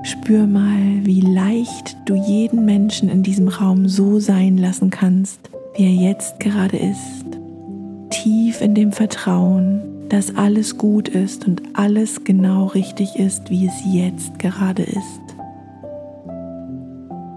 Spür 0.04 0.46
mal, 0.46 1.04
wie 1.04 1.22
leicht 1.22 1.98
du 2.06 2.13
jeden 2.13 2.63
Menschen 2.63 3.10
in 3.10 3.24
diesem 3.24 3.48
Raum 3.48 3.88
so 3.88 4.20
sein 4.20 4.60
lassen 4.60 4.92
kannst, 4.92 5.50
wie 5.76 5.86
er 5.86 6.12
jetzt 6.12 6.39
gerade 6.39 6.78
ist. 6.78 7.26
Tief 8.12 8.62
in 8.62 8.76
dem 8.76 8.92
Vertrauen, 8.92 9.82
dass 10.10 10.36
alles 10.36 10.78
gut 10.78 11.10
ist 11.10 11.48
und 11.48 11.63
alles 11.74 12.24
genau 12.24 12.68
richtig 12.68 13.15
ist, 13.15 13.50
wie 13.50 13.65
es 13.65 13.82
jetzt 13.92 14.38
gerade 14.38 14.84
ist. 14.84 15.22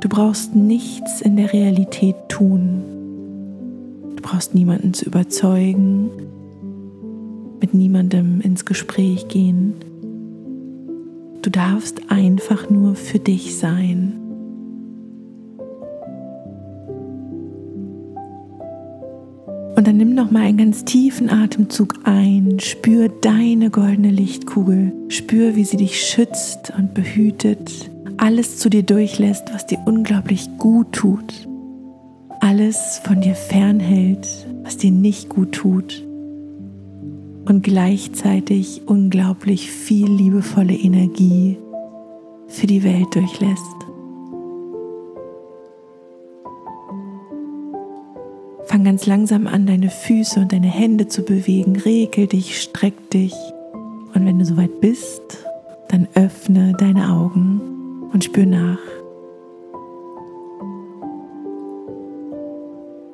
Du 0.00 0.10
brauchst 0.10 0.54
nichts 0.54 1.22
in 1.22 1.36
der 1.36 1.54
Realität 1.54 2.16
tun. 2.28 2.82
Du 4.14 4.22
brauchst 4.22 4.54
niemanden 4.54 4.92
zu 4.92 5.06
überzeugen, 5.06 6.10
mit 7.62 7.72
niemandem 7.72 8.40
ins 8.40 8.64
Gespräch 8.66 9.28
gehen. 9.28 9.74
Du 11.40 11.48
darfst 11.48 12.10
einfach 12.10 12.68
nur 12.68 12.94
für 12.94 13.18
dich 13.18 13.56
sein. 13.56 14.18
Und 19.74 19.86
dann 19.86 19.96
nimm 19.96 20.14
noch 20.14 20.30
mal 20.30 20.42
einen 20.42 20.58
ganz 20.58 20.84
tiefen 20.84 21.30
Atemzug 21.30 21.94
ein. 22.04 22.58
Spür 22.60 23.08
deine 23.08 23.70
goldene 23.70 24.10
Lichtkugel. 24.10 24.92
Spür, 25.08 25.56
wie 25.56 25.64
sie 25.64 25.78
dich 25.78 26.00
schützt 26.04 26.72
und 26.76 26.94
behütet. 26.94 27.90
Alles 28.18 28.58
zu 28.58 28.68
dir 28.68 28.82
durchlässt, 28.82 29.52
was 29.52 29.66
dir 29.66 29.78
unglaublich 29.86 30.48
gut 30.58 30.92
tut. 30.92 31.48
Alles 32.40 33.00
von 33.04 33.20
dir 33.20 33.34
fernhält, 33.34 34.28
was 34.62 34.76
dir 34.76 34.90
nicht 34.90 35.28
gut 35.28 35.52
tut. 35.52 36.04
Und 37.44 37.62
gleichzeitig 37.62 38.82
unglaublich 38.86 39.70
viel 39.70 40.06
liebevolle 40.08 40.74
Energie 40.74 41.58
für 42.46 42.66
die 42.66 42.82
Welt 42.84 43.14
durchlässt. 43.14 43.62
Fang 48.66 48.84
ganz 48.84 49.06
langsam 49.06 49.46
an, 49.46 49.66
deine 49.66 49.90
Füße 49.90 50.40
und 50.40 50.52
deine 50.52 50.68
Hände 50.68 51.08
zu 51.08 51.22
bewegen. 51.22 51.76
Regel 51.76 52.26
dich, 52.26 52.60
streck 52.60 53.10
dich. 53.10 53.34
Und 54.14 54.24
wenn 54.24 54.38
du 54.38 54.44
soweit 54.44 54.80
bist, 54.80 55.44
dann 55.88 56.08
öffne 56.14 56.74
deine 56.78 57.10
Augen 57.12 58.08
und 58.12 58.24
spür 58.24 58.46
nach. 58.46 58.78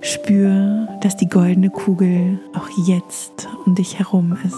Spür, 0.08 0.88
dass 1.00 1.16
die 1.16 1.28
goldene 1.28 1.70
Kugel 1.70 2.40
auch 2.54 2.68
jetzt 2.86 3.48
um 3.64 3.74
dich 3.74 3.98
herum 3.98 4.36
ist. 4.44 4.56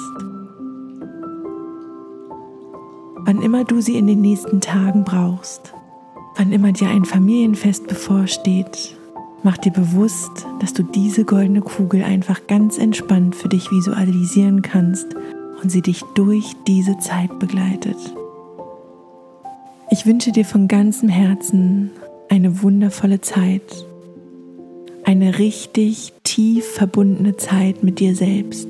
Wann 3.26 3.42
immer 3.42 3.64
du 3.64 3.80
sie 3.80 3.98
in 3.98 4.06
den 4.06 4.20
nächsten 4.20 4.60
Tagen 4.60 5.04
brauchst, 5.04 5.74
wann 6.36 6.52
immer 6.52 6.72
dir 6.72 6.88
ein 6.88 7.04
Familienfest 7.04 7.86
bevorsteht, 7.86 8.96
Mach 9.42 9.56
dir 9.56 9.72
bewusst, 9.72 10.46
dass 10.60 10.74
du 10.74 10.82
diese 10.82 11.24
goldene 11.24 11.62
Kugel 11.62 12.02
einfach 12.02 12.46
ganz 12.46 12.76
entspannt 12.76 13.34
für 13.34 13.48
dich 13.48 13.70
visualisieren 13.70 14.60
kannst 14.60 15.06
und 15.62 15.70
sie 15.70 15.80
dich 15.80 16.02
durch 16.14 16.52
diese 16.66 16.98
Zeit 16.98 17.38
begleitet. 17.38 17.96
Ich 19.90 20.04
wünsche 20.04 20.30
dir 20.30 20.44
von 20.44 20.68
ganzem 20.68 21.08
Herzen 21.08 21.90
eine 22.28 22.62
wundervolle 22.62 23.22
Zeit, 23.22 23.86
eine 25.10 25.40
richtig 25.40 26.12
tief 26.22 26.64
verbundene 26.64 27.36
Zeit 27.36 27.82
mit 27.82 27.98
dir 27.98 28.14
selbst. 28.14 28.68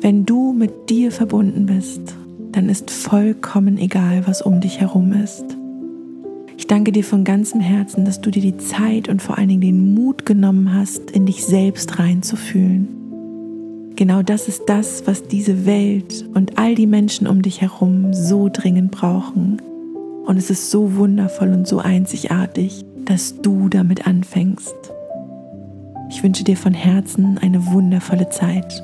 Wenn 0.00 0.24
du 0.24 0.54
mit 0.54 0.88
dir 0.88 1.12
verbunden 1.12 1.66
bist, 1.66 2.14
dann 2.52 2.70
ist 2.70 2.90
vollkommen 2.90 3.76
egal, 3.76 4.26
was 4.26 4.40
um 4.40 4.62
dich 4.62 4.80
herum 4.80 5.12
ist. 5.12 5.44
Ich 6.56 6.66
danke 6.66 6.90
dir 6.90 7.04
von 7.04 7.22
ganzem 7.22 7.60
Herzen, 7.60 8.06
dass 8.06 8.22
du 8.22 8.30
dir 8.30 8.40
die 8.40 8.56
Zeit 8.56 9.10
und 9.10 9.20
vor 9.20 9.36
allen 9.36 9.50
Dingen 9.50 9.60
den 9.60 9.94
Mut 9.94 10.24
genommen 10.24 10.72
hast, 10.72 11.10
in 11.10 11.26
dich 11.26 11.44
selbst 11.44 11.98
reinzufühlen. 11.98 12.88
Genau 13.94 14.22
das 14.22 14.48
ist 14.48 14.62
das, 14.68 15.06
was 15.06 15.28
diese 15.28 15.66
Welt 15.66 16.26
und 16.32 16.58
all 16.58 16.74
die 16.74 16.86
Menschen 16.86 17.26
um 17.26 17.42
dich 17.42 17.60
herum 17.60 18.14
so 18.14 18.48
dringend 18.50 18.90
brauchen. 18.90 19.60
Und 20.24 20.38
es 20.38 20.48
ist 20.48 20.70
so 20.70 20.96
wundervoll 20.96 21.52
und 21.52 21.68
so 21.68 21.80
einzigartig, 21.80 22.86
dass 23.04 23.42
du 23.42 23.68
damit 23.68 24.06
anfängst. 24.06 24.95
Ich 26.08 26.22
wünsche 26.22 26.44
dir 26.44 26.56
von 26.56 26.74
Herzen 26.74 27.38
eine 27.38 27.66
wundervolle 27.66 28.28
Zeit. 28.30 28.82